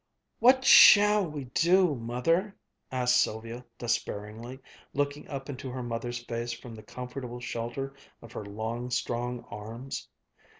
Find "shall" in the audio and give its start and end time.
0.65-1.27